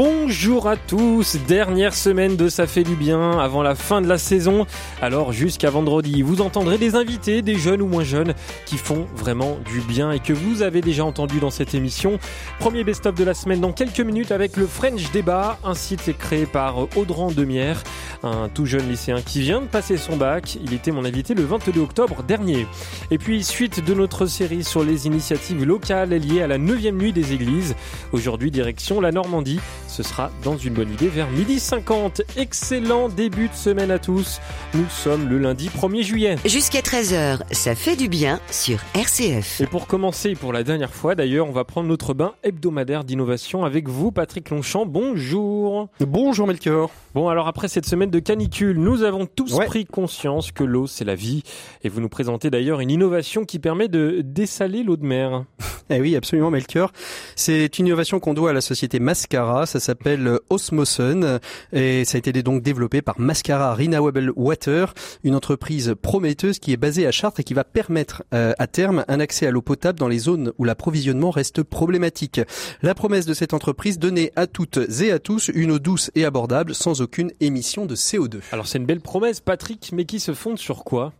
[0.00, 4.16] Bonjour à tous, dernière semaine de Ça fait du bien avant la fin de la
[4.16, 4.64] saison.
[5.02, 8.34] Alors jusqu'à vendredi, vous entendrez des invités, des jeunes ou moins jeunes,
[8.64, 12.20] qui font vraiment du bien et que vous avez déjà entendu dans cette émission.
[12.60, 16.46] Premier best-of de la semaine dans quelques minutes avec le French Débat, un site créé
[16.46, 17.82] par Audran Demière,
[18.22, 20.58] un tout jeune lycéen qui vient de passer son bac.
[20.64, 22.68] Il était mon invité le 22 octobre dernier.
[23.10, 27.12] Et puis suite de notre série sur les initiatives locales liées à la 9e nuit
[27.12, 27.74] des églises.
[28.12, 32.22] Aujourd'hui direction la Normandie ce sera dans une bonne idée vers midi 50.
[32.36, 34.40] Excellent début de semaine à tous.
[34.74, 36.36] Nous sommes le lundi 1er juillet.
[36.44, 39.62] Jusqu'à 13h, ça fait du bien sur RCF.
[39.62, 43.64] Et pour commencer, pour la dernière fois d'ailleurs, on va prendre notre bain hebdomadaire d'innovation
[43.64, 44.86] avec vous, Patrick Longchamp.
[44.86, 45.88] Bonjour.
[46.00, 46.90] Bonjour Melchior.
[47.14, 51.04] Bon, alors après cette semaine de canicule, nous avons tous pris conscience que l'eau, c'est
[51.04, 51.42] la vie.
[51.82, 55.44] Et vous nous présentez d'ailleurs une innovation qui permet de dessaler l'eau de mer.
[55.90, 56.92] Eh oui, absolument Melchior.
[57.34, 59.64] C'est une innovation qu'on doit à la société Mascara.
[59.64, 61.40] Ça s'appelle Osmosen
[61.72, 66.76] et ça a été donc développé par Mascara Renewable Water, une entreprise prometteuse qui est
[66.76, 69.98] basée à Chartres et qui va permettre euh, à terme un accès à l'eau potable
[69.98, 72.40] dans les zones où l'approvisionnement reste problématique.
[72.82, 76.24] La promesse de cette entreprise donner à toutes et à tous une eau douce et
[76.24, 78.40] abordable sans aucune émission de CO2.
[78.52, 81.12] Alors c'est une belle promesse Patrick, mais qui se fonde sur quoi?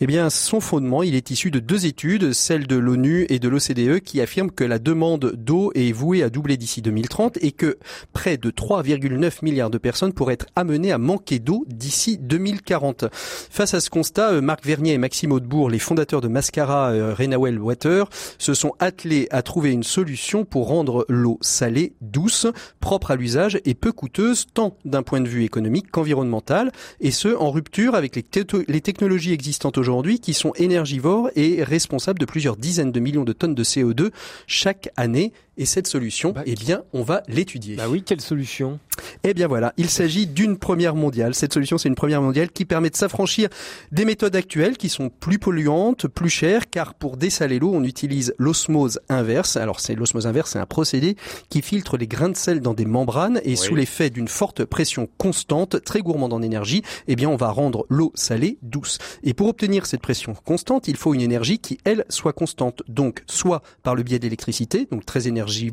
[0.00, 3.48] Eh bien son fondement, il est issu de deux études, celle de l'ONU et de
[3.48, 7.78] l'OCDE qui affirment que la demande d'eau est vouée à doubler d'ici 2030 et que
[8.12, 13.06] près de 3,9 milliards de personnes pourraient être amenées à manquer d'eau d'ici 2040.
[13.12, 17.14] Face à ce constat, euh, Marc Vernier et Maxime Audebourg, les fondateurs de Mascara euh,
[17.14, 22.46] Renawell Water, se sont attelés à trouver une solution pour rendre l'eau salée, douce,
[22.80, 27.36] propre à l'usage et peu coûteuse tant d'un point de vue économique qu'environnemental, et ce
[27.36, 28.24] en rupture avec les,
[28.68, 33.32] les technologies existantes aujourd'hui qui sont énergivores et responsables de plusieurs dizaines de millions de
[33.32, 34.10] tonnes de CO2
[34.46, 37.76] chaque année et cette solution, bah, eh bien, on va l'étudier.
[37.76, 38.78] Bah oui, quelle solution?
[39.24, 41.34] Eh bien voilà, il s'agit d'une première mondiale.
[41.34, 43.48] Cette solution, c'est une première mondiale qui permet de s'affranchir
[43.92, 48.34] des méthodes actuelles qui sont plus polluantes, plus chères, car pour dessaler l'eau, on utilise
[48.38, 49.56] l'osmose inverse.
[49.56, 51.16] Alors c'est l'osmose inverse, c'est un procédé
[51.48, 55.08] qui filtre les grains de sel dans des membranes et sous l'effet d'une forte pression
[55.18, 58.98] constante, très gourmande en énergie, eh bien on va rendre l'eau salée douce.
[59.22, 62.82] Et pour obtenir cette pression constante, il faut une énergie qui elle soit constante.
[62.88, 65.66] Donc soit par le biais d'électricité, donc très énergétique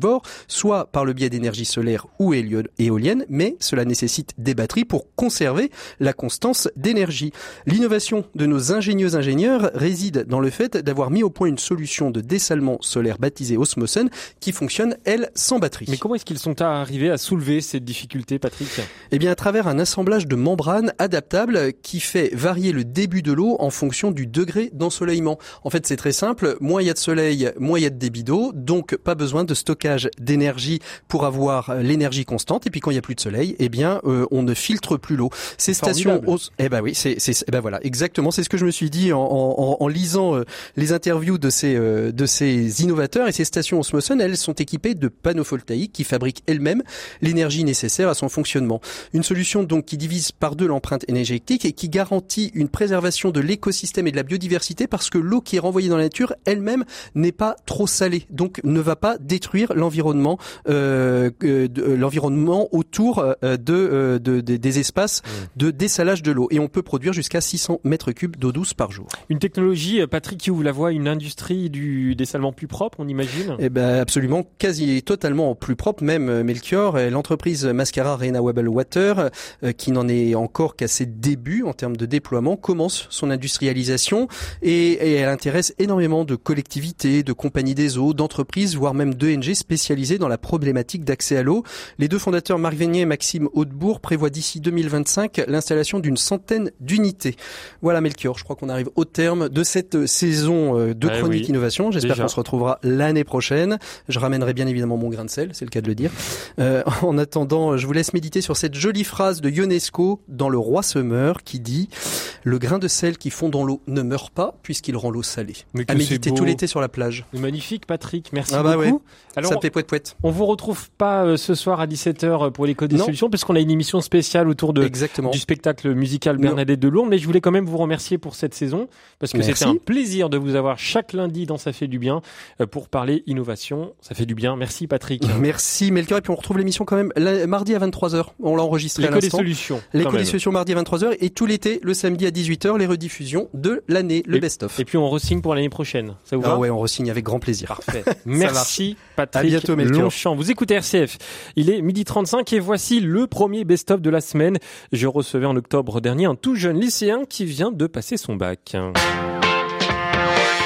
[0.48, 5.70] soit par le biais d'énergie solaire ou éolienne, mais cela nécessite des batteries pour conserver
[6.00, 7.32] la constance d'énergie.
[7.66, 12.10] L'innovation de nos ingénieux ingénieurs réside dans le fait d'avoir mis au point une solution
[12.10, 15.86] de dessalement solaire baptisée Osmosen qui fonctionne, elle, sans batterie.
[15.88, 18.68] Mais comment est-ce qu'ils sont arrivés à soulever cette difficulté, Patrick?
[19.10, 23.32] Eh bien, à travers un assemblage de membranes adaptables qui fait varier le début de
[23.32, 25.38] l'eau en fonction du degré d'ensoleillement.
[25.62, 26.56] En fait, c'est très simple.
[26.60, 29.14] Moins il y a de soleil, moins il y a de débit d'eau, donc pas
[29.14, 32.66] besoin de stockage d'énergie pour avoir euh, l'énergie constante.
[32.66, 34.98] Et puis quand il y a plus de soleil, eh bien, euh, on ne filtre
[34.98, 35.30] plus l'eau.
[35.56, 36.20] Ces stations,
[36.58, 38.30] eh ben oui, c'est, c'est, eh ben voilà, exactement.
[38.30, 40.44] C'est ce que je me suis dit en, en, en lisant euh,
[40.76, 43.26] les interviews de ces de ces innovateurs.
[43.28, 46.82] Et ces stations Osmosen, elles sont équipées de panneaux photovoltaïques qui fabriquent elles-mêmes
[47.22, 48.80] l'énergie nécessaire à son fonctionnement.
[49.12, 53.40] Une solution donc qui divise par deux l'empreinte énergétique et qui garantit une préservation de
[53.40, 56.84] l'écosystème et de la biodiversité parce que l'eau qui est renvoyée dans la nature elle-même
[57.14, 60.38] n'est pas trop salée, donc ne va pas détruire l'environnement,
[60.68, 65.58] euh, euh, euh, l'environnement autour de, de, des espaces mmh.
[65.58, 66.48] de dessalage de l'eau.
[66.50, 69.06] Et on peut produire jusqu'à 600 mètres cubes d'eau douce par jour.
[69.28, 73.56] Une technologie, Patrick, qui ouvre la voie une industrie du dessalement plus propre, on imagine?
[73.58, 76.98] Eh ben absolument, quasi totalement plus propre, même Melchior.
[77.10, 79.30] L'entreprise Mascara Renewable Water,
[79.76, 84.28] qui n'en est encore qu'à ses débuts en termes de déploiement, commence son industrialisation
[84.62, 89.43] et, et elle intéresse énormément de collectivités, de compagnies des eaux, d'entreprises, voire même d'ONG
[89.52, 91.62] spécialisé dans la problématique d'accès à l'eau.
[91.98, 97.36] Les deux fondateurs, Marc Vénier et Maxime Hautebourg, prévoient d'ici 2025 l'installation d'une centaine d'unités.
[97.82, 101.48] Voilà Melchior, je crois qu'on arrive au terme de cette saison euh, de eh Chronique
[101.48, 101.90] Innovation.
[101.90, 103.78] J'espère qu'on se retrouvera l'année prochaine.
[104.08, 106.10] Je ramènerai bien évidemment mon grain de sel, c'est le cas de le dire.
[106.58, 110.58] Euh, en attendant, je vous laisse méditer sur cette jolie phrase de Ionesco dans Le
[110.58, 111.88] Roi se meurt qui dit
[112.44, 115.56] «Le grain de sel qui fond dans l'eau ne meurt pas puisqu'il rend l'eau salée».
[115.88, 117.24] À méditer tout l'été sur la plage.
[117.32, 119.02] Magnifique Patrick, merci ah bah beaucoup.
[119.34, 120.16] Alors, ça fait poète poète.
[120.22, 123.60] On vous retrouve pas euh, ce soir à 17h pour l'écho des solutions puisqu'on a
[123.60, 125.30] une émission spéciale autour de Exactement.
[125.30, 128.54] du spectacle musical Bernadette de Lourdes mais je voulais quand même vous remercier pour cette
[128.54, 128.88] saison
[129.18, 132.20] parce que c'était un plaisir de vous avoir chaque lundi dans ça fait du bien
[132.60, 134.56] euh, pour parler innovation, ça fait du bien.
[134.56, 135.24] Merci Patrick.
[135.40, 137.12] Merci Melchior et puis on retrouve l'émission quand même
[137.46, 138.26] mardi à 23h.
[138.42, 139.80] On l'a enregistré à L'écho des solutions.
[139.92, 143.48] L'écho des solutions mardi à 23h et tout l'été le samedi à 18h les rediffusions
[143.54, 144.78] de l'année, le best-of.
[144.80, 146.16] Et puis on resigne pour l'année prochaine.
[146.24, 147.68] Ça vous ah va ouais, on resigne avec grand plaisir.
[147.68, 148.04] Parfait.
[148.26, 150.34] Merci Patrick bientôt, Longchamp.
[150.34, 151.18] Vous écoutez RCF.
[151.56, 154.58] Il est midi 35 et voici le premier best-of de la semaine.
[154.92, 158.76] Je recevais en octobre dernier un tout jeune lycéen qui vient de passer son bac.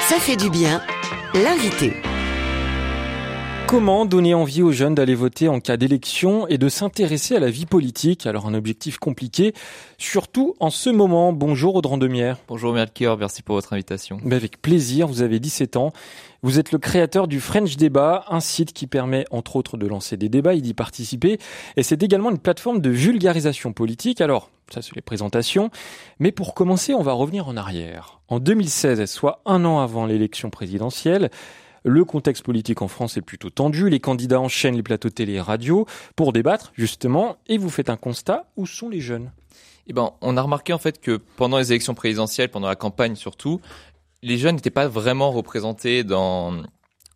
[0.07, 0.81] Ça fait du bien.
[1.35, 1.93] L'invité.
[3.69, 7.51] Comment donner envie aux jeunes d'aller voter en cas d'élection et de s'intéresser à la
[7.51, 8.25] vie politique?
[8.25, 9.53] Alors un objectif compliqué,
[9.99, 11.33] surtout en ce moment.
[11.33, 12.39] Bonjour Audran Demière.
[12.47, 14.17] Bonjour Melchior, merci pour votre invitation.
[14.23, 15.93] Ben avec plaisir, vous avez 17 ans.
[16.41, 20.17] Vous êtes le créateur du French Débat, un site qui permet entre autres de lancer
[20.17, 21.37] des débats et d'y participer.
[21.77, 24.19] Et c'est également une plateforme de vulgarisation politique.
[24.19, 25.69] Alors, ça c'est les présentations.
[26.17, 28.19] Mais pour commencer, on va revenir en arrière.
[28.29, 31.29] En 2016, soit un an avant l'élection présidentielle,
[31.83, 33.89] le contexte politique en France est plutôt tendu.
[33.89, 35.85] Les candidats enchaînent les plateaux télé et radio
[36.15, 38.45] pour débattre, justement, et vous faites un constat.
[38.57, 39.31] Où sont les jeunes?
[39.87, 43.15] Eh ben, on a remarqué en fait que pendant les élections présidentielles, pendant la campagne
[43.15, 43.59] surtout,
[44.21, 46.53] les jeunes n'étaient pas vraiment représentés dans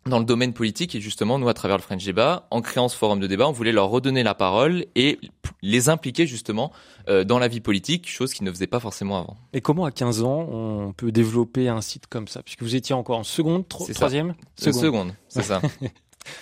[0.06, 2.96] dans le domaine politique et justement nous à travers le French Débat en créant ce
[2.96, 5.18] forum de débat on voulait leur redonner la parole et
[5.62, 6.72] les impliquer justement
[7.08, 9.36] euh, dans la vie politique chose qu'ils ne faisaient pas forcément avant.
[9.52, 12.42] Et comment à 15 ans on peut développer un site comme ça?
[12.42, 14.34] Puisque vous étiez encore en seconde troisième?
[14.56, 15.60] Seconde, seconde c'est ça.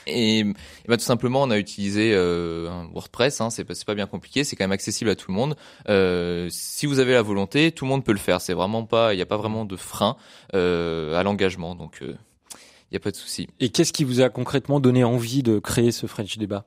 [0.06, 0.54] Et, et
[0.88, 3.40] bah, tout simplement, on a utilisé euh, WordPress.
[3.40, 5.56] Hein, c'est pas, pas bien compliqué, c'est quand même accessible à tout le monde.
[5.88, 8.40] Euh, si vous avez la volonté, tout le monde peut le faire.
[8.40, 10.16] C'est vraiment pas, il n'y a pas vraiment de frein
[10.54, 11.74] euh, à l'engagement.
[11.74, 12.14] Donc euh,
[12.92, 13.48] il n'y a pas de souci.
[13.58, 16.66] Et qu'est-ce qui vous a concrètement donné envie de créer ce French Débat?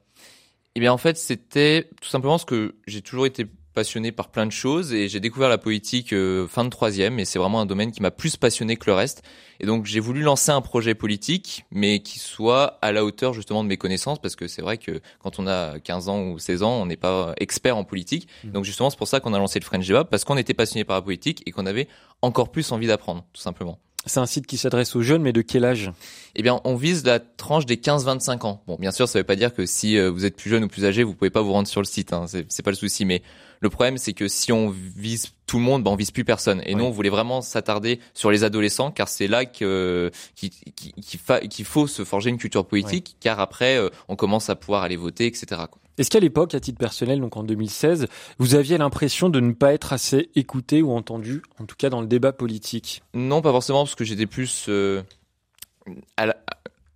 [0.73, 3.45] Eh bien, en fait, c'était tout simplement ce que j'ai toujours été
[3.75, 7.25] passionné par plein de choses et j'ai découvert la politique euh, fin de troisième et
[7.25, 9.21] c'est vraiment un domaine qui m'a plus passionné que le reste.
[9.59, 13.63] Et donc j'ai voulu lancer un projet politique, mais qui soit à la hauteur justement
[13.63, 16.63] de mes connaissances, parce que c'est vrai que quand on a 15 ans ou 16
[16.63, 18.27] ans, on n'est pas expert en politique.
[18.45, 18.51] Mmh.
[18.51, 20.85] Donc justement c'est pour ça qu'on a lancé le French Débat, parce qu'on était passionné
[20.85, 21.87] par la politique et qu'on avait
[22.21, 23.79] encore plus envie d'apprendre, tout simplement.
[24.07, 25.91] C'est un site qui s'adresse aux jeunes, mais de quel âge?
[26.35, 28.61] Eh bien, on vise la tranche des 15-25 ans.
[28.67, 30.63] Bon, bien sûr, ça ne veut pas dire que si euh, vous êtes plus jeune
[30.63, 32.13] ou plus âgé, vous pouvez pas vous rendre sur le site.
[32.13, 32.25] Hein.
[32.27, 33.23] C'est pas le souci, mais
[33.61, 36.61] le problème, c'est que si on vise tout le monde, ben on vise plus personne.
[36.65, 41.87] Et nous, on voulait vraiment s'attarder sur les adolescents, car c'est là qu'il qui, faut
[41.87, 45.61] se forger une culture politique, car après, euh, on commence à pouvoir aller voter, etc.
[45.97, 48.07] Est-ce qu'à l'époque, à titre personnel, donc en 2016,
[48.37, 52.01] vous aviez l'impression de ne pas être assez écouté ou entendu, en tout cas dans
[52.01, 53.01] le débat politique?
[53.13, 55.03] Non, pas forcément, parce que j'étais plus euh,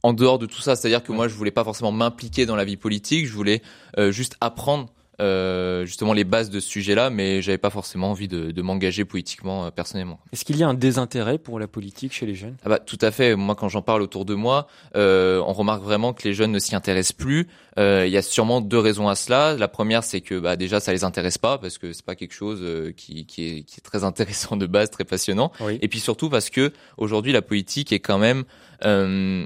[0.03, 0.75] en dehors de tout ça.
[0.75, 3.25] C'est-à-dire que moi, je voulais pas forcément m'impliquer dans la vie politique.
[3.25, 3.61] Je voulais
[3.97, 8.27] euh, juste apprendre euh, justement les bases de ce sujet-là, mais j'avais pas forcément envie
[8.27, 10.19] de, de m'engager politiquement euh, personnellement.
[10.31, 12.55] Est-ce qu'il y a un désintérêt pour la politique chez les jeunes?
[12.65, 13.35] Ah bah tout à fait.
[13.35, 16.59] Moi, quand j'en parle autour de moi, euh, on remarque vraiment que les jeunes ne
[16.59, 17.47] s'y intéressent plus.
[17.77, 19.55] Euh, il y a sûrement deux raisons à cela.
[19.55, 22.33] La première, c'est que bah, déjà ça les intéresse pas parce que c'est pas quelque
[22.33, 25.51] chose euh, qui, qui, est, qui est très intéressant de base, très passionnant.
[25.61, 25.79] Oui.
[25.81, 28.43] Et puis surtout parce que aujourd'hui la politique est quand même
[28.85, 29.45] euh,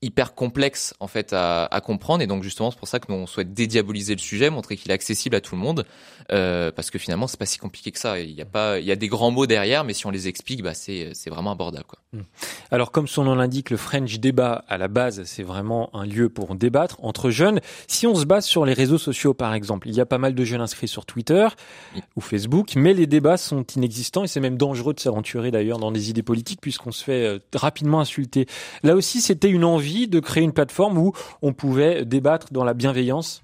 [0.00, 2.22] hyper complexe en fait à, comprendre.
[2.22, 4.90] Et donc justement c'est pour ça que nous on souhaite dédiaboliser le sujet, montrer qu'il
[4.90, 5.84] est accessible à tout le monde
[6.30, 8.18] euh, parce que finalement c'est pas si compliqué que ça.
[8.20, 10.28] Il y a pas, il y a des grands mots derrière, mais si on les
[10.28, 11.98] explique, bah c'est c'est vraiment abordable quoi.
[12.12, 12.22] Hmm.
[12.70, 16.28] Alors comme son nom l'indique, le French débat à la base c'est vraiment un lieu
[16.28, 17.60] pour débattre entre jeunes.
[17.86, 20.34] Si on se base sur les réseaux sociaux par exemple, il y a pas mal
[20.34, 21.48] de jeunes inscrits sur Twitter
[21.94, 22.02] oui.
[22.16, 25.92] ou Facebook, mais les débats sont inexistants et c'est même dangereux de s'aventurer d'ailleurs dans
[25.92, 28.46] des idées politiques puisqu'on se fait euh, rapidement insulter.
[28.82, 32.74] Là aussi c'était une envie de créer une plateforme où on pouvait débattre dans la
[32.74, 33.42] bienveillance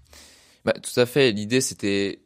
[0.64, 1.32] bah, Tout à fait.
[1.32, 2.20] L'idée, c'était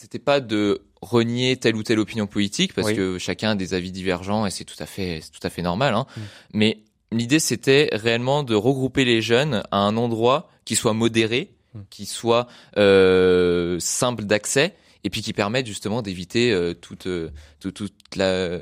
[0.00, 2.94] c'était pas de renier telle ou telle opinion politique parce oui.
[2.94, 5.94] que chacun a des avis divergents et c'est tout à fait tout à fait normal.
[5.94, 6.06] Hein.
[6.16, 6.20] Mm.
[6.54, 6.78] Mais
[7.10, 11.80] l'idée, c'était réellement de regrouper les jeunes à un endroit qui soit modéré, mm.
[11.90, 14.76] qui soit euh, simple d'accès
[15.08, 18.58] et puis qui permettent justement d'éviter euh, toute, euh, toute, toute la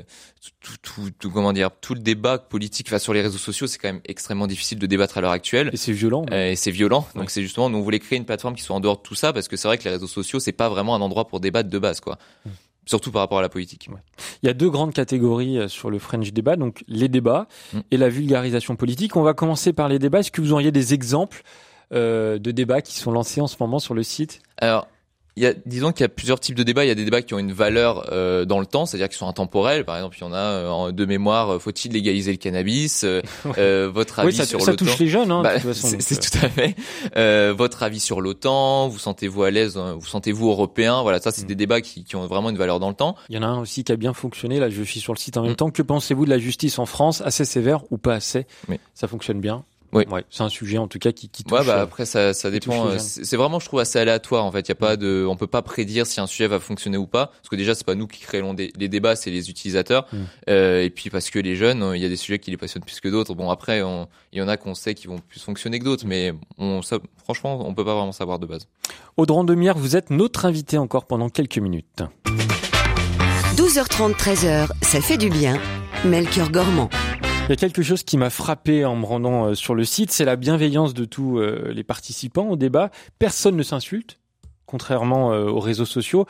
[0.61, 3.77] tout, tout, tout, comment dire tout le débat politique enfin, sur les réseaux sociaux c'est
[3.77, 6.71] quand même extrêmement difficile de débattre à l'heure actuelle et c'est violent euh, et c'est
[6.71, 7.29] violent donc ouais.
[7.29, 9.33] c'est justement nous on voulait créer une plateforme qui soit en dehors de tout ça
[9.33, 11.69] parce que c'est vrai que les réseaux sociaux c'est pas vraiment un endroit pour débattre
[11.69, 12.49] de base quoi mmh
[12.85, 13.89] surtout par rapport à la politique.
[13.91, 13.99] Ouais.
[14.41, 17.79] Il y a deux grandes catégories sur le French débat, donc les débats mmh.
[17.91, 19.17] et la vulgarisation politique.
[19.17, 20.19] On va commencer par les débats.
[20.19, 21.43] Est-ce que vous auriez des exemples
[21.91, 24.41] euh, de débats qui sont lancés en ce moment sur le site?
[24.57, 24.87] Alors,
[25.37, 26.83] il y a, disons qu'il y a plusieurs types de débats.
[26.83, 29.17] Il y a des débats qui ont une valeur euh, dans le temps, c'est-à-dire qui
[29.17, 29.85] sont intemporels.
[29.85, 33.21] Par exemple, il y en a euh, de mémoire, euh, faut-il légaliser le cannabis euh,
[33.93, 35.95] Votre avis oui, ça, sur ça touche les jeunes, hein, Bah, de toute façon.
[35.99, 36.75] c'est tout à fait.
[37.53, 41.01] Votre avis sur l'OTAN Vous sentez-vous à l'aise hein, Vous sentez-vous européen?
[41.03, 41.47] Voilà, ça c'est Mm.
[41.47, 43.15] des débats qui, qui ont vraiment une valeur dans le temps.
[43.29, 44.59] Il y en a un aussi qui a bien fonctionné.
[44.59, 45.55] Là, je suis sur le site en même Mm.
[45.55, 45.69] temps.
[45.69, 47.21] Que pensez-vous de la justice en France?
[47.23, 48.45] Assez sévère ou pas assez?
[48.95, 49.63] Ça fonctionne bien.
[49.97, 50.05] Oui.
[50.11, 51.59] Ouais, c'est un sujet en tout cas qui, qui touche.
[51.59, 52.87] Ouais, bah euh, après ça, dépend.
[52.89, 52.97] euh.
[52.99, 54.61] C'est vraiment, je trouve, assez aléatoire en fait.
[54.61, 57.07] Il y a pas de, on peut pas prédire si un sujet va fonctionner ou
[57.07, 60.05] pas, parce que déjà c'est pas nous qui créons des- les débats, c'est les utilisateurs.
[60.11, 60.17] Mm.
[60.49, 62.83] Euh, et puis parce que les jeunes, il y a des sujets qui les passionnent
[62.83, 63.33] plus que d'autres.
[63.35, 66.05] Bon après, on- il y en a qu'on sait qui vont plus fonctionner que d'autres,
[66.05, 66.09] Mm.
[66.09, 68.67] mais on, ça, franchement, on peut pas vraiment savoir de base.
[69.17, 72.03] Audran Demière, vous êtes notre invité encore pendant quelques minutes.
[73.55, 75.59] 12h30, 13h, ça fait du bien.
[76.05, 76.89] Melchior Gormand.
[77.47, 80.11] Il y a quelque chose qui m'a frappé en me rendant euh, sur le site,
[80.11, 82.91] c'est la bienveillance de tous euh, les participants au débat.
[83.19, 84.19] Personne ne s'insulte,
[84.65, 86.25] contrairement euh, aux réseaux sociaux.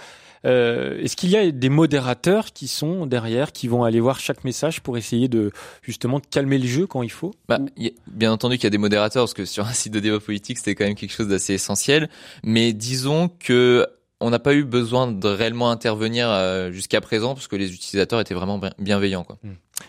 [0.46, 4.44] Euh, Est-ce qu'il y a des modérateurs qui sont derrière, qui vont aller voir chaque
[4.44, 7.92] message pour essayer de justement de calmer le jeu quand il faut Bah, y a-
[8.06, 10.60] bien entendu qu'il y a des modérateurs, parce que sur un site de débat politique,
[10.60, 12.10] c'était quand même quelque chose d'assez essentiel.
[12.44, 13.88] Mais disons que
[14.20, 18.20] on n'a pas eu besoin de réellement intervenir euh, jusqu'à présent, parce que les utilisateurs
[18.20, 19.24] étaient vraiment bien- bienveillants.
[19.24, 19.38] Quoi.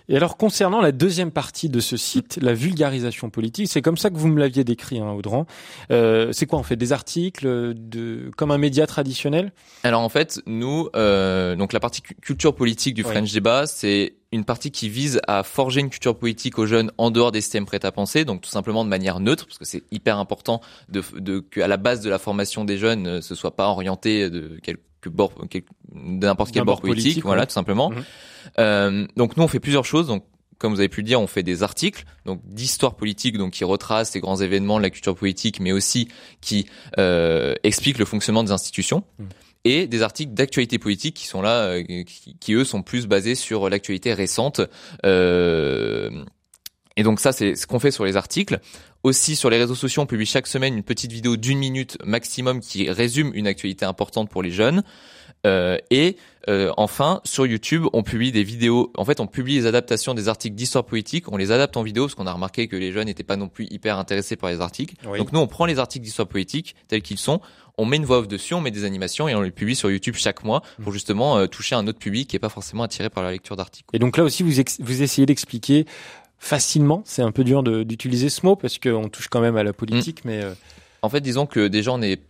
[0.09, 4.11] Et alors concernant la deuxième partie de ce site, la vulgarisation politique, c'est comme ça
[4.11, 5.47] que vous me l'aviez décrit, hein, Audran.
[5.91, 9.53] Euh, c'est quoi On fait des articles de comme un média traditionnel?
[9.83, 13.11] Alors en fait, nous, euh, donc la partie cu- culture politique du Oui.
[13.11, 17.11] French Débat, c'est une partie qui vise à forger une culture politique aux jeunes en
[17.11, 19.85] dehors des systèmes prêts à penser, donc tout simplement de manière neutre, parce que c'est
[19.91, 23.57] hyper important de, de qu'à la base de la formation des jeunes, euh, ce soit
[23.57, 25.63] pas orienté de quelque bord, quel-
[25.93, 27.47] de n'importe quel bord bord politique, politique, voilà, ouais.
[27.47, 27.91] tout simplement.
[27.91, 28.05] Mhm.
[28.59, 30.07] Euh, donc nous, on fait plusieurs choses.
[30.07, 30.25] Donc
[30.59, 33.65] comme vous avez pu le dire, on fait des articles, donc d'histoire politique, donc qui
[33.65, 36.09] retracent les grands événements de la culture politique, mais aussi
[36.41, 36.67] qui
[36.99, 39.05] euh, expliquent le fonctionnement des institutions.
[39.19, 39.25] Mm.
[39.65, 43.35] Et des articles d'actualité politique qui sont là, euh, qui, qui, eux sont plus basés
[43.35, 44.61] sur l'actualité récente.
[45.05, 46.25] Euh,
[46.99, 48.59] et donc ça, c'est ce qu'on fait sur les articles.
[49.05, 52.59] Aussi sur les réseaux sociaux, on publie chaque semaine une petite vidéo d'une minute maximum
[52.59, 54.83] qui résume une actualité importante pour les jeunes.
[55.47, 56.17] Euh, et
[56.49, 58.93] euh, enfin, sur YouTube, on publie des vidéos.
[58.97, 61.31] En fait, on publie les adaptations des articles d'histoire politique.
[61.31, 63.47] On les adapte en vidéo parce qu'on a remarqué que les jeunes n'étaient pas non
[63.49, 64.97] plus hyper intéressés par les articles.
[65.07, 65.19] Oui.
[65.19, 67.41] Donc nous, on prend les articles d'histoire politique tels qu'ils sont,
[67.77, 69.89] on met une voix off dessus, on met des animations et on les publie sur
[69.89, 73.09] YouTube chaque mois pour justement euh, toucher un autre public qui est pas forcément attiré
[73.09, 73.89] par la lecture d'articles.
[73.93, 74.51] Et donc là aussi, vous,
[74.81, 75.87] vous essayez d'expliquer
[76.39, 77.03] facilement.
[77.05, 80.25] C'est un peu dur d'utiliser ce mot parce qu'on touche quand même à la politique,
[80.25, 80.55] mais euh,
[81.03, 82.21] En fait, disons que déjà on est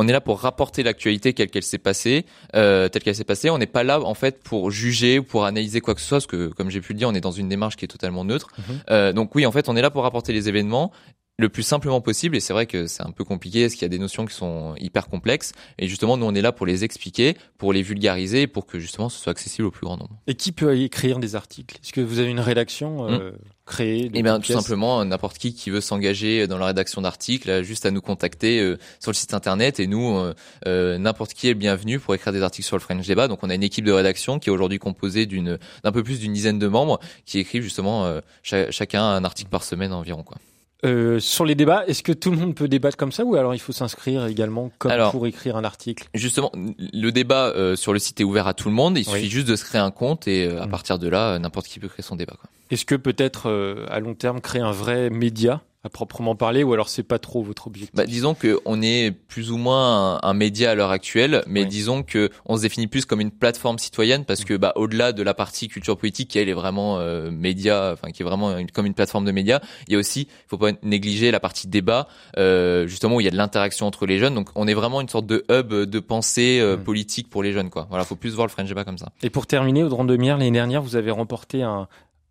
[0.00, 2.24] on est là pour rapporter l'actualité telle qu'elle s'est passée,
[2.54, 3.50] euh, telle qu'elle s'est passée.
[3.50, 6.18] On n'est pas là en fait pour juger ou pour analyser quoi que ce soit,
[6.18, 8.24] parce que comme j'ai pu le dire, on est dans une démarche qui est totalement
[8.24, 8.48] neutre.
[8.56, 8.64] Mhm.
[8.90, 10.92] Euh, donc oui, en fait, on est là pour rapporter les événements
[11.38, 12.36] le plus simplement possible.
[12.36, 14.34] Et c'est vrai que c'est un peu compliqué, parce qu'il y a des notions qui
[14.34, 15.52] sont hyper complexes.
[15.78, 19.08] Et justement, nous on est là pour les expliquer, pour les vulgariser, pour que justement
[19.08, 20.16] ce soit accessible au plus grand nombre.
[20.26, 21.78] et qui peut écrire des articles?
[21.82, 23.30] Est-ce que vous avez une rédaction euh,
[23.66, 27.48] créée de Eh bien, tout simplement, n'importe qui qui veut s'engager dans la rédaction d'articles,
[27.50, 30.34] a juste à nous contacter euh, sur le site internet et nous, euh,
[30.66, 33.28] euh, n'importe qui est le bienvenu pour écrire des articles sur le French Débat.
[33.28, 36.18] Donc, on a une équipe de rédaction qui est aujourd'hui composée d'une d'un peu plus
[36.18, 40.24] d'une dizaine de membres qui écrivent justement euh, cha- chacun un article par semaine environ.
[40.24, 40.38] Quoi.
[40.84, 43.52] Euh, sur les débats, est-ce que tout le monde peut débattre comme ça ou alors
[43.52, 46.08] il faut s'inscrire également comme Alors- pour écrire un article?
[46.14, 48.96] Justement, le débat euh, sur le site est ouvert à tout le monde.
[48.96, 49.12] Il Oui.
[49.14, 50.70] suffit juste de se créer un compte et euh, à Mm.
[50.70, 52.34] partir de là, n'importe qui peut créer son débat.
[52.70, 55.62] Est-ce que peut-être euh, à long terme créer un vrai média?
[55.84, 57.94] À proprement parler ou alors c'est pas trop votre objectif?
[57.94, 61.60] Bah, disons que on est plus ou moins un, un média à l'heure actuelle, mais
[61.62, 61.66] Oui.
[61.68, 65.22] disons que on se définit plus comme une plateforme citoyenne parce que bah au-delà de
[65.22, 68.70] la partie culture politique qui elle est vraiment euh, média, enfin qui est vraiment une-
[68.70, 71.68] comme une plateforme de médias, il y a aussi, il faut pas négliger la partie
[71.68, 72.08] débat,
[72.38, 74.34] euh, justement où il y a de l'interaction entre les jeunes.
[74.34, 77.70] Donc on est vraiment une sorte de hub de pensée euh, politique pour les jeunes
[77.70, 77.86] quoi.
[77.88, 79.10] Voilà, faut plus voir le French débat comme ça.
[79.22, 81.86] Et pour terminer, au de Mire, l'année dernière, vous avez remporté un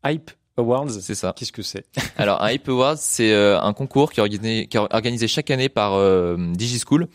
[0.05, 0.89] Hype Awards.
[0.89, 1.33] C'est ça.
[1.35, 1.85] Qu'est-ce que c'est?
[2.17, 5.51] Alors, un Hype Awards, c'est euh, un concours qui est, organisé, qui est organisé chaque
[5.51, 7.07] année par euh, DigiSchool.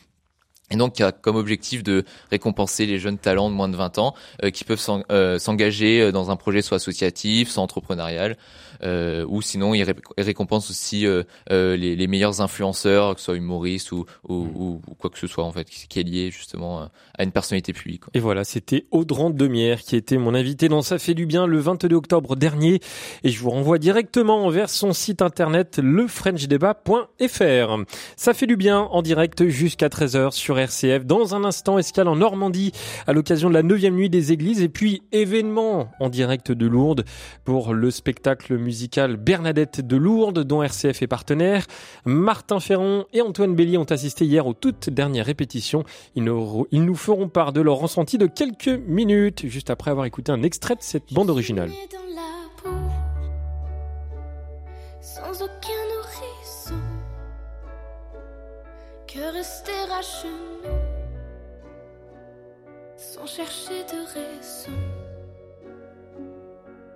[0.73, 3.99] Et donc, qui a comme objectif de récompenser les jeunes talents de moins de 20
[3.99, 8.37] ans euh, qui peuvent euh, s'engager euh, dans un projet soit associatif, soit entrepreneurial,
[8.85, 13.27] euh, ou sinon, il ré- récompense aussi euh, euh, les, les meilleurs influenceurs, que ce
[13.27, 16.31] soit humoristes ou, ou, ou- ou quoi que ce soit, en fait, qui, est lié
[16.31, 18.03] justement à une personnalité publique.
[18.03, 18.11] quoi.
[18.15, 21.59] Et voilà, c'était Audran Demière qui était mon invité dans Ça fait du bien le
[21.59, 22.81] 22 octobre dernier.
[23.23, 27.77] Et je vous renvoie directement vers son site internet lefrenchdébat.fr.
[28.17, 31.05] Ça fait du bien en direct jusqu'à 13h sur RCF.
[31.05, 32.73] Dans un instant, escale en Normandie
[33.07, 37.05] à l'occasion de la neuvième nuit des églises et puis événement en direct de Lourdes
[37.45, 38.72] pour le spectacle musical
[39.17, 41.67] Bernadette de Lourdes dont RCF est partenaire.
[42.05, 45.85] Martin Ferron et Antoine Bélier ont assisté hier aux toutes dernières répétitions.
[46.15, 50.43] Ils nous, feront part de leur ressenti de quelques minutes juste après avoir écouté un
[50.43, 51.71] extrait de cette bande originale.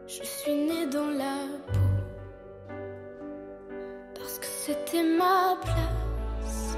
[0.08, 1.80] Je suis née dans la peau
[4.14, 6.76] parce que c'était ma place.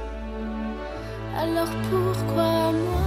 [1.37, 2.98] Alors pourquoi moi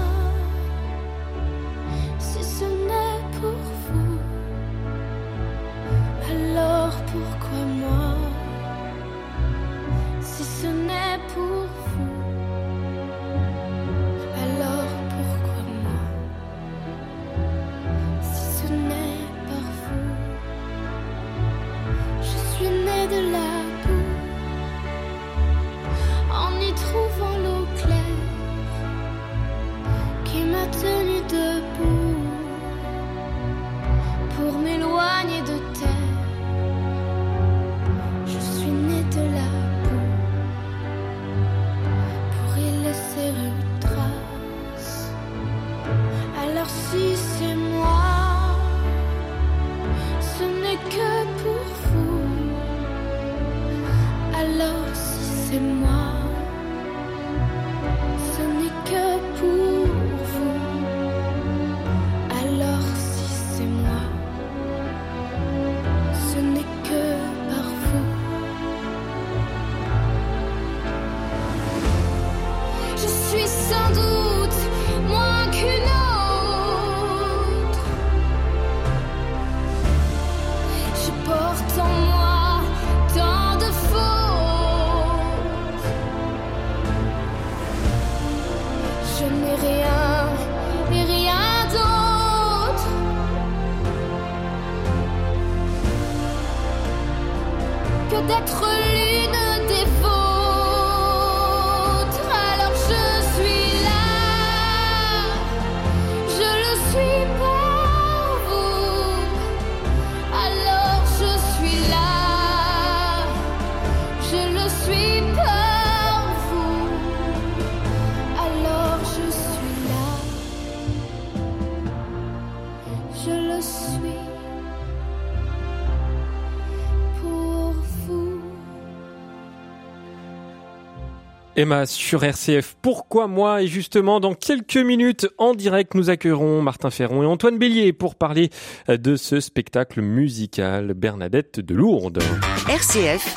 [131.55, 132.75] Emma sur RCF.
[132.81, 137.57] Pourquoi moi Et justement, dans quelques minutes, en direct, nous accueillerons Martin Ferron et Antoine
[137.57, 138.49] Bélier pour parler
[138.87, 142.23] de ce spectacle musical Bernadette de Lourdes.
[142.69, 143.35] RCF,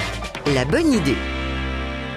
[0.55, 1.16] la bonne idée.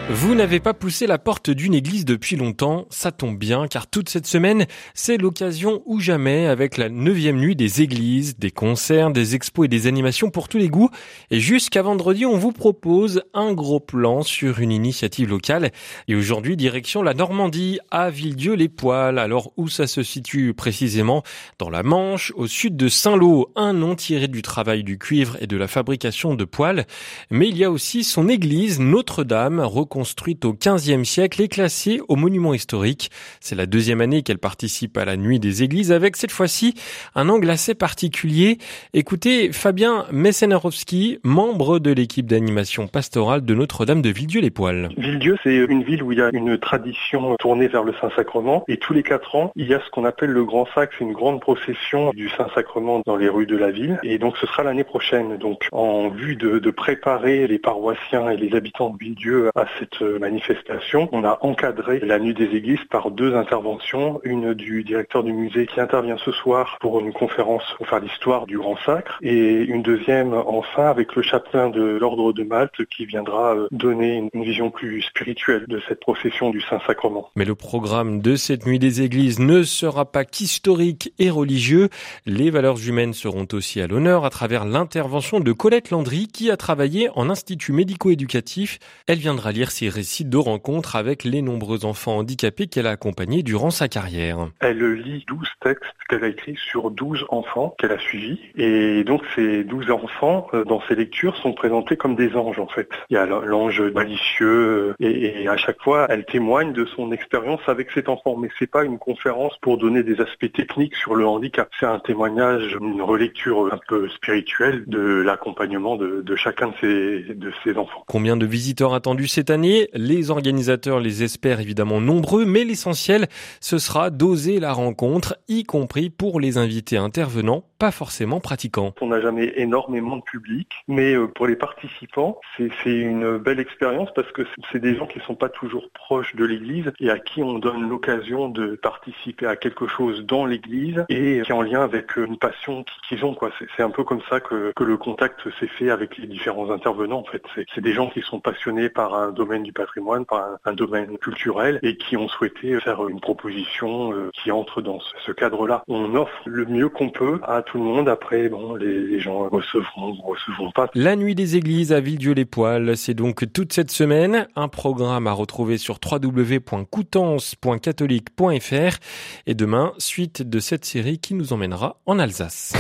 [0.10, 4.08] Vous n'avez pas poussé la porte d'une église depuis longtemps, ça tombe bien, car toute
[4.08, 9.36] cette semaine, c'est l'occasion ou jamais avec la neuvième nuit des églises, des concerts, des
[9.36, 10.90] expos et des animations pour tous les goûts.
[11.30, 15.72] Et jusqu'à vendredi, on vous propose un gros plan sur une initiative locale.
[16.08, 19.20] Et aujourd'hui, direction la Normandie, à Villedieu-les-Poils.
[19.20, 21.24] Alors, où ça se situe précisément?
[21.60, 25.48] Dans la Manche, au sud de Saint-Lô, un nom tiré du travail du cuivre et
[25.48, 26.86] de la fabrication de poils.
[27.30, 29.60] Mais il y a aussi son église Notre-Dame,
[29.98, 33.10] construite au XVe siècle et classée au monument historique.
[33.40, 36.76] C'est la deuxième année qu'elle participe à la nuit des églises avec cette fois-ci
[37.16, 38.60] un angle assez particulier.
[38.94, 44.90] Écoutez Fabien Messenarowski, membre de l'équipe d'animation pastorale de Notre-Dame de Villedieu-les-Poils.
[44.98, 48.78] Villedieu, c'est une ville où il y a une tradition tournée vers le Saint-Sacrement et
[48.78, 51.14] tous les quatre ans, il y a ce qu'on appelle le Grand Sac, c'est une
[51.14, 54.84] grande procession du Saint-Sacrement dans les rues de la ville et donc ce sera l'année
[54.84, 55.38] prochaine.
[55.38, 59.87] Donc en vue de, de préparer les paroissiens et les habitants de Villedieu à cette
[60.02, 65.34] manifestation, on a encadré la nuit des églises par deux interventions, une du directeur du
[65.34, 69.62] musée qui intervient ce soir pour une conférence pour faire l'histoire du Grand Sacre et
[69.62, 74.70] une deuxième enfin avec le chapelain de l'ordre de Malte qui viendra donner une vision
[74.70, 77.30] plus spirituelle de cette procession du Saint-Sacrement.
[77.36, 81.90] Mais le programme de cette nuit des églises ne sera pas qu'historique et religieux,
[82.26, 86.58] les valeurs humaines seront aussi à l'honneur à travers l'intervention de Colette Landry qui a
[86.58, 88.80] travaillé en institut médico-éducatif.
[89.08, 93.44] Elle viendra lire ses récits de rencontres avec les nombreux enfants handicapés qu'elle a accompagnés
[93.44, 94.50] durant sa carrière.
[94.60, 98.40] Elle lit 12 textes qu'elle a écrits sur 12 enfants qu'elle a suivis.
[98.56, 102.68] Et donc ces 12 enfants, euh, dans ces lectures, sont présentés comme des anges en
[102.68, 102.90] fait.
[103.12, 107.62] Il y a l'ange malicieux euh, et, à chaque fois, elle témoigne de son expérience
[107.68, 108.36] avec cet enfant.
[108.36, 111.70] Mais c'est pas une conférence pour donner des aspects techniques sur le handicap.
[111.80, 117.34] C'est un témoignage, une relecture un peu spirituelle de l'accompagnement de, de, chacun de ces,
[117.36, 118.04] de ces enfants.
[118.08, 119.67] Combien de visiteurs attendus cette année?
[119.94, 123.28] Les organisateurs les espèrent évidemment nombreux, mais l'essentiel,
[123.60, 128.94] ce sera d'oser la rencontre, y compris pour les invités intervenants, pas forcément pratiquants.
[129.02, 134.10] On n'a jamais énormément de public, mais euh, pour les participants, c'est une belle expérience
[134.16, 137.20] parce que c'est des gens qui ne sont pas toujours proches de l'Église et à
[137.20, 141.62] qui on donne l'occasion de participer à quelque chose dans l'Église et qui est en
[141.62, 143.36] lien avec euh, une passion qu'ils ont.
[143.76, 147.20] C'est un peu comme ça que, que le contact s'est fait avec les différents intervenants.
[147.20, 147.44] En fait,
[147.76, 151.80] c'est des gens qui sont passionnés par un domaine du patrimoine, par un, domaine culturel,
[151.84, 155.84] et qui ont souhaité faire une proposition euh, qui entre dans ce, cadre-là.
[155.88, 158.10] On offre le mieux qu'on peut à tout le monde.
[158.10, 160.90] Après, bon, les, gens recevront, recevront pas.
[160.94, 164.48] La nuit des églises à Villedieu-les-Poils, c'est donc toute cette semaine.
[164.56, 168.98] Un programme à retrouver sur www.coutances.catholique.fr.
[169.46, 172.74] Et demain, suite de cette série qui nous emmènera en Alsace.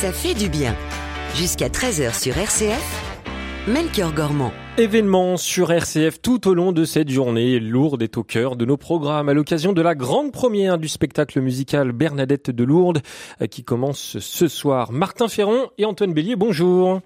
[0.00, 0.76] Ça fait du bien.
[1.34, 4.52] Jusqu'à 13h sur RCF, Melchior Gormand.
[4.76, 7.60] Événement sur RCF tout au long de cette journée.
[7.60, 11.40] Lourdes est au cœur de nos programmes à l'occasion de la grande première du spectacle
[11.40, 13.02] musical Bernadette de Lourdes
[13.40, 14.90] euh, qui commence ce soir.
[14.90, 17.00] Martin Ferron et Antoine Bélier, bonjour.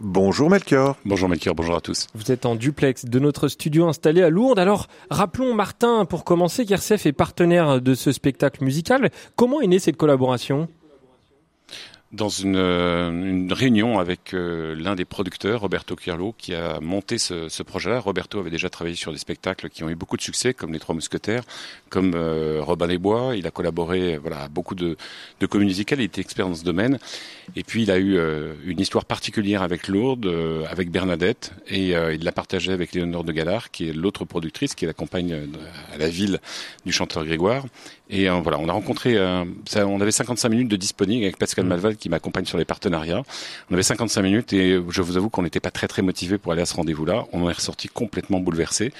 [0.00, 0.96] Bonjour Melchior.
[1.06, 2.08] Bonjour Melchior, bonjour à tous.
[2.14, 4.58] Vous êtes en duplex de notre studio installé à Lourdes.
[4.58, 9.10] Alors, rappelons Martin, pour commencer, qu'RCF est partenaire de ce spectacle musical.
[9.36, 10.68] Comment est née cette collaboration?
[12.12, 17.18] Dans une, euh, une, réunion avec euh, l'un des producteurs, Roberto Quirlo, qui a monté
[17.18, 18.00] ce, ce projet-là.
[18.00, 20.80] Roberto avait déjà travaillé sur des spectacles qui ont eu beaucoup de succès, comme Les
[20.80, 21.44] Trois Mousquetaires,
[21.88, 23.36] comme euh, Robin des Bois.
[23.36, 24.96] Il a collaboré voilà, à beaucoup de,
[25.38, 26.98] de comédies musicales, il était expert dans ce domaine.
[27.54, 28.18] Et puis il a eu
[28.64, 30.32] une histoire particulière avec Lourdes,
[30.68, 34.86] avec Bernadette, et il l'a partagé avec Léonore de Galard, qui est l'autre productrice, qui
[34.86, 35.48] l'accompagne
[35.92, 36.38] à la ville
[36.86, 37.64] du chanteur Grégoire.
[38.10, 39.16] Et voilà, on a rencontré,
[39.66, 41.68] ça, on avait 55 minutes de disponible avec Pascal mmh.
[41.68, 43.22] Malval qui m'accompagne sur les partenariats.
[43.70, 46.52] On avait 55 minutes et je vous avoue qu'on n'était pas très très motivé pour
[46.52, 47.26] aller à ce rendez-vous-là.
[47.32, 48.92] On en est ressorti complètement bouleversé.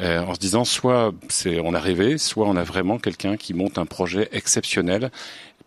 [0.00, 3.52] Euh, en se disant soit c'est on a rêvé, soit on a vraiment quelqu'un qui
[3.52, 5.10] monte un projet exceptionnel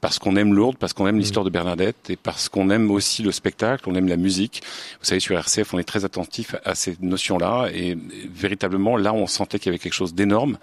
[0.02, 3.22] parce qu'on aime Lourdes, parce qu'on aime l'histoire de Bernadette et parce qu'on aime aussi
[3.22, 4.62] le spectacle, on aime la musique.
[5.00, 7.98] Vous savez, sur RCF, on est très attentif à ces notions-là et
[8.30, 10.58] véritablement, là, on sentait qu'il y avait quelque chose d'énorme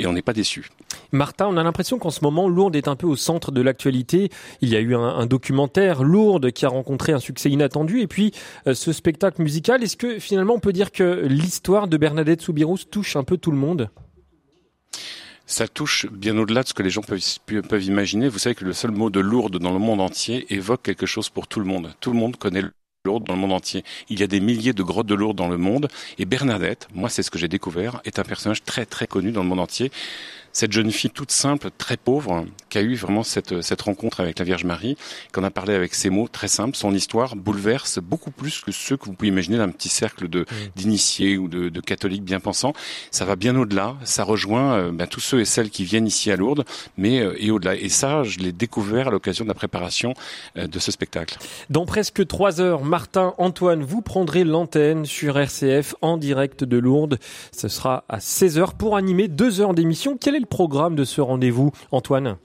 [0.00, 0.70] et on n'est pas déçu.
[1.12, 4.30] Martin, on a l'impression qu'en ce moment, Lourdes est un peu au centre de l'actualité.
[4.60, 8.00] Il y a eu un, documentaire, Lourdes, qui a rencontré un succès inattendu.
[8.00, 8.32] Et puis,
[8.66, 12.78] euh, ce spectacle musical, est-ce que finalement on peut dire que l'histoire de Bernadette Soubirous
[12.90, 13.90] touche un peu tout le monde?
[15.46, 17.20] Ça touche bien au-delà de ce que les gens peuvent,
[17.68, 18.28] peuvent imaginer.
[18.28, 21.28] Vous savez que le seul mot de Lourdes dans le monde entier évoque quelque chose
[21.28, 21.92] pour tout le monde.
[22.00, 22.62] Tout le monde connaît
[23.06, 23.82] Lourdes dans le monde entier.
[24.10, 25.88] Il y a des milliers de grottes de Lourdes dans le monde.
[26.18, 29.42] Et Bernadette, moi c'est ce que j'ai découvert, est un personnage très très connu dans
[29.42, 29.90] le monde entier
[30.52, 34.38] cette jeune fille toute simple, très pauvre, qui a eu vraiment cette, cette rencontre avec
[34.38, 34.96] la Vierge Marie,
[35.32, 38.96] qu'on a parlé avec ces mots très simples, son histoire bouleverse beaucoup plus que ceux
[38.96, 42.72] que vous pouvez imaginer d'un petit cercle de d'initiés ou de, de, catholiques bien pensants.
[43.10, 46.30] Ça va bien au-delà, ça rejoint euh, ben, tous ceux et celles qui viennent ici
[46.30, 46.64] à Lourdes,
[46.96, 47.74] mais euh, et au-delà.
[47.74, 50.14] Et ça, je l'ai découvert à l'occasion de la préparation
[50.56, 51.38] euh, de ce spectacle.
[51.70, 57.18] Dans presque trois heures, Martin, Antoine, vous prendrez l'antenne sur RCF en direct de Lourdes.
[57.52, 60.16] Ce sera à 16 heures pour animer deux heures d'émission.
[60.20, 62.36] Quel est le programme de ce rendez-vous, Antoine?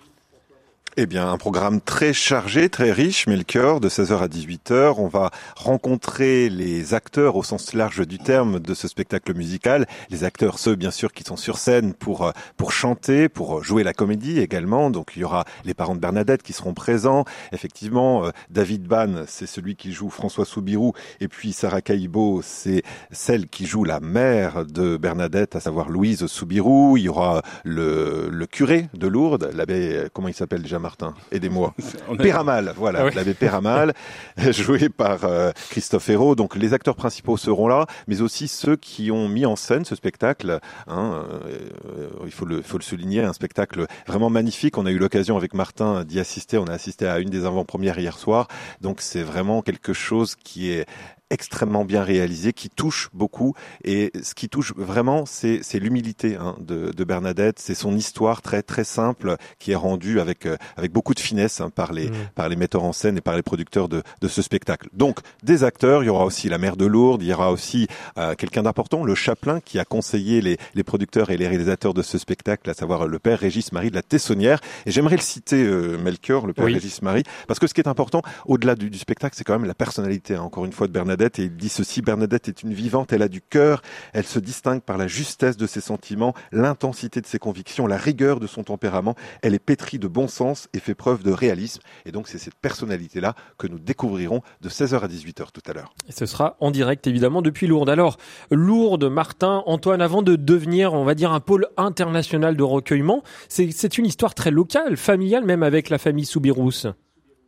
[0.97, 4.95] Eh bien, un programme très chargé, très riche, Melchior, de 16h à 18h.
[4.97, 9.88] On va rencontrer les acteurs au sens large du terme de ce spectacle musical.
[10.10, 13.84] Les acteurs, ceux, bien sûr, qui sont sur scène pour, euh, pour chanter, pour jouer
[13.84, 14.89] la comédie également.
[14.89, 17.25] Donc, il y aura les parents de Bernadette qui seront présents.
[17.51, 20.93] Effectivement, euh, David Ban, c'est celui qui joue François Soubirou.
[21.19, 26.25] Et puis, Sarah Caïbo, c'est celle qui joue la mère de Bernadette, à savoir Louise
[26.27, 26.95] Soubirou.
[26.95, 31.74] Il y aura le, le curé de Lourdes, l'abbé, comment il s'appelle déjà Martin Aidez-moi.
[32.19, 33.95] Péramal, voilà, ah l'abbé Péramal,
[34.38, 36.36] joué par euh, Christophe Hérault.
[36.36, 39.95] Donc les acteurs principaux seront là, mais aussi ceux qui ont mis en scène ce
[39.95, 40.60] spectacle.
[40.86, 44.78] Hein, euh, il faut le, faut le souligner, un spectacle vraiment magnifique.
[44.78, 46.60] On a eu l'occasion avec Martin d'y assister.
[46.60, 48.48] On a assisté à une des avant-premières hier soir.
[48.82, 50.86] Donc c'est vraiment quelque chose qui est
[51.29, 53.53] extrêmement bien réalisé, qui touche beaucoup.
[53.83, 57.59] Et ce qui touche vraiment, c'est l'humilité hein, de, de, Bernadette.
[57.59, 61.61] C'est son histoire très très simple qui est rendue avec euh, avec beaucoup de finesse
[61.61, 62.13] hein, par les mmh.
[62.35, 64.89] par les metteurs en scène et par les producteurs de, de ce spectacle.
[64.93, 67.88] Donc des acteurs, il y aura aussi la mère de Lourdes, il y aura aussi
[68.17, 72.01] euh, quelqu'un d'important, le chapelain qui a conseillé les, les producteurs et les réalisateurs de
[72.01, 74.59] ce spectacle, à savoir le père Régis Marie de la Tessonnière.
[74.85, 77.88] Et j'aimerais le citer, euh, Melchior, le père Régis Marie, parce que ce qui est
[77.88, 80.35] important au-delà du, du, spectacle, c'est quand même la personnalité.
[80.35, 81.14] Hein, encore une fois de Bernadette.
[81.21, 83.82] Et il dit ceci Bernadette est une vivante, elle a du cœur,
[84.13, 88.39] elle se distingue par la justesse de ses sentiments, l'intensité de ses convictions, la rigueur
[88.39, 89.15] de son tempérament.
[89.41, 91.82] Elle est pétrie de bon sens et fait preuve de réalisme.
[92.06, 95.93] Et donc c'est cette personnalité-là que nous découvrirons de 16h à 18h tout à l'heure.
[96.08, 97.89] Et ce sera en direct évidemment depuis Lourdes.
[97.89, 98.17] Alors
[98.51, 103.97] Lourdes, Martin, Antoine, avant de devenir, on va dire, un pôle international de recueillement, c'est
[103.97, 106.88] une histoire très locale, familiale même avec la famille Soubirous.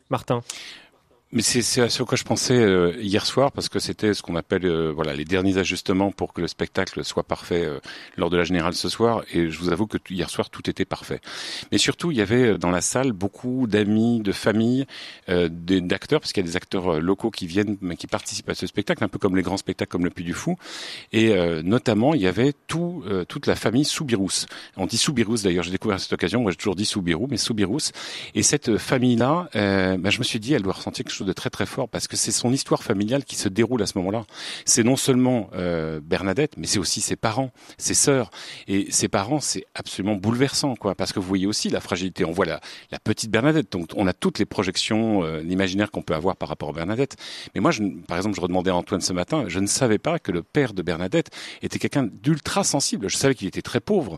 [0.10, 0.42] Martin.
[1.34, 4.38] Mais c'est à ce que je pensais euh, hier soir parce que c'était ce qu'on
[4.38, 7.80] appelle euh, voilà les derniers ajustements pour que le spectacle soit parfait euh,
[8.16, 10.86] lors de la générale ce soir et je vous avoue que hier soir tout était
[10.86, 11.20] parfait.
[11.70, 14.86] Mais surtout il y avait dans la salle beaucoup d'amis, de familles,
[15.28, 18.66] d'acteurs parce qu'il y a des acteurs locaux qui viennent mais qui participent à ce
[18.66, 20.56] spectacle un peu comme les grands spectacles comme le Puy du Fou
[21.12, 24.46] et notamment il y avait tout toute la famille Soubirous.
[24.78, 27.38] On dit Soubirous d'ailleurs j'ai découvert à cette occasion moi j'ai toujours dit Soubirous mais
[27.38, 27.92] Soubirous
[28.34, 31.50] et cette famille là bah, je me suis dit elle doit ressentir quelque de très
[31.50, 34.26] très fort parce que c'est son histoire familiale qui se déroule à ce moment-là.
[34.66, 38.30] C'est non seulement euh, Bernadette, mais c'est aussi ses parents, ses sœurs.
[38.68, 42.26] Et ses parents, c'est absolument bouleversant, quoi, parce que vous voyez aussi la fragilité.
[42.26, 42.60] On voit la,
[42.92, 46.50] la petite Bernadette, donc on a toutes les projections, euh, l'imaginaire qu'on peut avoir par
[46.50, 47.16] rapport à Bernadette.
[47.56, 50.20] Mais moi, je, par exemple, je redemandais à Antoine ce matin, je ne savais pas
[50.20, 51.30] que le père de Bernadette
[51.62, 53.10] était quelqu'un d'ultra sensible.
[53.10, 54.18] Je savais qu'il était très pauvre.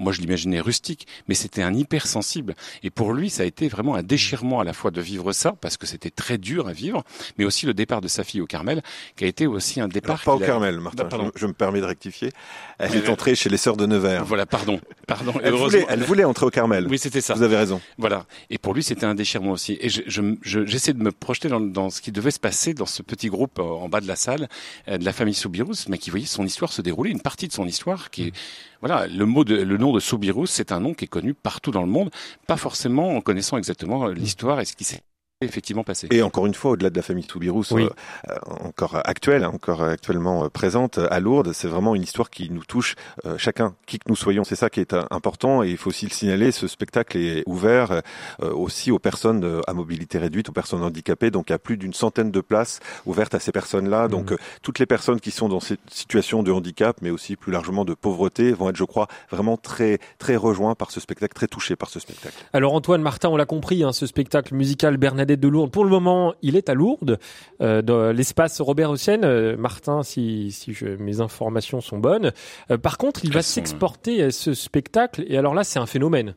[0.00, 2.54] Moi, je l'imaginais rustique, mais c'était un hypersensible.
[2.82, 5.52] Et pour lui, ça a été vraiment un déchirement à la fois de vivre ça,
[5.60, 7.04] parce que c'était très dur à vivre,
[7.38, 8.82] mais aussi le départ de sa fille au Carmel,
[9.16, 10.22] qui a été aussi un départ.
[10.22, 11.04] pas au Carmel, Martin.
[11.04, 12.30] Bah, je, me permets de rectifier.
[12.78, 14.24] Elle est entrée chez les sœurs de Nevers.
[14.24, 15.34] Voilà, pardon, pardon.
[15.42, 16.86] elle, voulait, elle voulait entrer au Carmel.
[16.88, 17.34] Oui, c'était ça.
[17.34, 17.80] Vous avez raison.
[17.98, 18.24] Voilà.
[18.48, 19.76] Et pour lui, c'était un déchirement aussi.
[19.80, 23.28] Et j'essaie de me projeter dans, dans, ce qui devait se passer dans ce petit
[23.28, 24.48] groupe euh, en bas de la salle
[24.88, 27.52] euh, de la famille Soubirous, mais qui voyait son histoire se dérouler, une partie de
[27.52, 28.32] son histoire qui est
[28.80, 31.70] voilà, le mot de, le nom de Soubirous, c'est un nom qui est connu partout
[31.70, 32.10] dans le monde,
[32.46, 35.02] pas forcément en connaissant exactement l'histoire et ce qui s'est
[35.42, 36.06] effectivement passé.
[36.10, 37.88] Et encore une fois, au-delà de la famille Soubirous, euh,
[38.28, 42.50] euh, encore actuelle, hein, encore actuellement euh, présente à Lourdes, c'est vraiment une histoire qui
[42.50, 42.94] nous touche
[43.38, 44.44] chacun, qui que nous soyons.
[44.44, 46.52] C'est ça qui est important et il faut aussi le signaler.
[46.52, 48.02] Ce spectacle est ouvert
[48.40, 51.30] aussi aux personnes à mobilité réduite, aux personnes handicapées.
[51.30, 54.06] Donc il y a plus d'une centaine de places ouvertes à ces personnes-là.
[54.06, 54.10] Mmh.
[54.10, 57.84] Donc toutes les personnes qui sont dans cette situation de handicap, mais aussi plus largement
[57.84, 61.76] de pauvreté, vont être, je crois, vraiment très très rejoints par ce spectacle, très touchés
[61.76, 62.36] par ce spectacle.
[62.52, 65.70] Alors Antoine Martin, on l'a compris, hein, ce spectacle musical Bernadette de Lourdes.
[65.70, 67.18] Pour le moment, il est à Lourdes,
[67.60, 69.22] euh, dans l'espace Robert Hossein.
[69.22, 72.32] Euh, Martin, si, si je, mes informations sont bonnes.
[72.70, 75.24] Euh, par contre, il va s'exporter ce spectacle.
[75.26, 76.34] Et alors là, c'est un phénomène.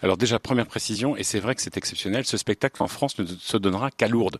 [0.00, 3.26] Alors déjà, première précision, et c'est vrai que c'est exceptionnel, ce spectacle en France ne
[3.26, 4.38] se donnera qu'à Lourdes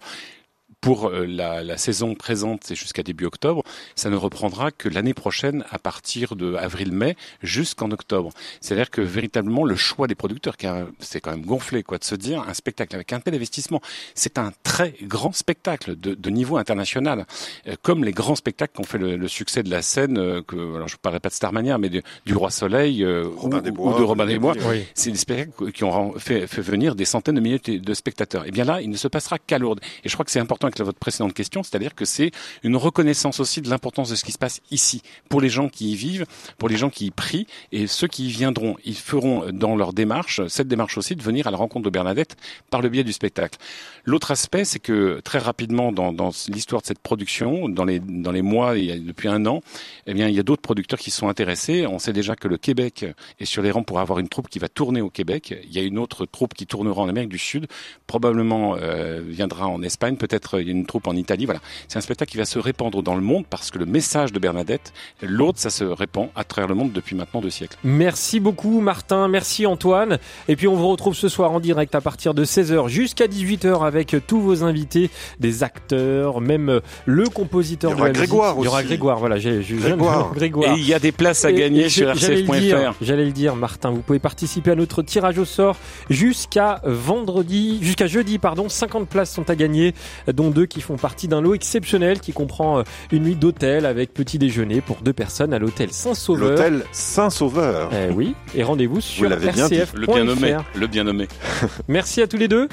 [0.82, 3.62] pour euh, la, la, saison présente, c'est jusqu'à début octobre.
[3.94, 8.30] Ça ne reprendra que l'année prochaine à partir de avril-mai jusqu'en octobre.
[8.60, 12.16] C'est-à-dire que véritablement le choix des producteurs, car c'est quand même gonflé quoi de se
[12.16, 13.80] dire un spectacle avec un tel investissement,
[14.16, 17.26] c'est un très grand spectacle de, de niveau international,
[17.68, 20.42] euh, comme les grands spectacles qui ont fait le, le succès de la scène, euh,
[20.42, 24.26] que alors je ne parlerai pas de Starmania, mais du Roi Soleil ou, de Robin
[24.26, 24.54] des Bois.
[24.94, 28.48] C'est des spectacles qui ont fait, fait venir des centaines de milliers de spectateurs.
[28.48, 29.80] Et bien là, il ne se passera qu'à Lourdes.
[30.02, 32.30] Et je crois que c'est important avec votre précédente question, c'est-à-dire que c'est
[32.62, 35.92] une reconnaissance aussi de l'importance de ce qui se passe ici, pour les gens qui
[35.92, 36.26] y vivent,
[36.58, 39.92] pour les gens qui y prient, et ceux qui y viendront, ils feront dans leur
[39.92, 42.36] démarche, cette démarche aussi, de venir à la rencontre de Bernadette
[42.70, 43.58] par le biais du spectacle.
[44.04, 48.74] L'autre aspect, c'est que très rapidement, dans, l'histoire de cette production, dans les, mois, a,
[48.74, 49.60] depuis un an,
[50.06, 51.86] eh bien, il y a d'autres producteurs qui sont intéressés.
[51.86, 53.06] On sait déjà que le Québec
[53.38, 55.54] est sur les rangs pour avoir une troupe qui va tourner au Québec.
[55.64, 57.66] Il y a une autre troupe qui tournera en Amérique du Sud,
[58.06, 61.44] probablement euh, viendra en Espagne, peut-être il y a une troupe en Italie.
[61.44, 64.32] Voilà, c'est un spectacle qui va se répandre dans le monde parce que le message
[64.32, 67.76] de Bernadette, l'autre, ça se répand à travers le monde depuis maintenant deux siècles.
[67.84, 70.18] Merci beaucoup Martin, merci Antoine.
[70.48, 73.86] Et puis on vous retrouve ce soir en direct à partir de 16h jusqu'à 18h
[73.86, 78.56] avec tous vos invités, des acteurs, même le compositeur il y aura de la Grégoire
[78.56, 78.62] musique.
[78.62, 80.32] Il y aura Grégoire, voilà, j'ai Grégoire.
[80.34, 80.74] Grégoire.
[80.74, 82.94] Et il y a des places à gagner sur rcf.fr.
[83.00, 85.76] J'allais le dire, Martin, vous pouvez participer à notre tirage au sort
[86.10, 88.68] jusqu'à vendredi, jusqu'à jeudi, pardon.
[88.68, 89.94] 50 places sont à gagner,
[90.32, 94.14] dont deux qui font partie d'un lot exceptionnel qui comprend euh, une nuit d'hôtel avec
[94.14, 96.50] petit déjeuner pour deux personnes à l'hôtel Saint-Sauveur.
[96.50, 97.90] L'hôtel Saint-Sauveur.
[97.92, 99.80] Eh oui, et rendez-vous sur l'avez bien dit.
[99.80, 99.96] rcf.fr.
[99.96, 100.56] Le bien nommé.
[100.74, 101.28] Le bien nommé.
[101.88, 102.68] Merci à tous les deux.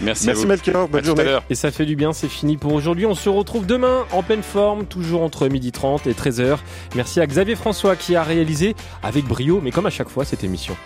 [0.00, 1.38] Merci, Merci Melchior, bonne journée.
[1.48, 3.06] Et ça fait du bien, c'est fini pour aujourd'hui.
[3.06, 6.58] On se retrouve demain en pleine forme, toujours entre 12h30 et 13h.
[6.94, 10.44] Merci à Xavier François qui a réalisé avec brio, mais comme à chaque fois, cette
[10.44, 10.76] émission.